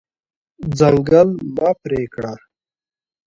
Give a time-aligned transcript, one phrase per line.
[0.77, 2.33] ځنګل مه پرې کړه.